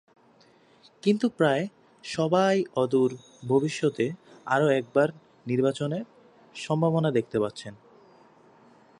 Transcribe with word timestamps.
কিন্তু 1.03 1.25
প্রায় 1.29 1.63
সবাই 2.03 2.55
অদূর 2.75 3.11
ভবিষ্যতে 3.47 4.05
আরও 4.45 4.67
একবার 4.69 5.07
নির্বাচনের 5.47 6.03
সম্ভাবনা 6.55 7.09
দেখতে 7.11 7.37
পাচ্ছেন। 7.39 7.73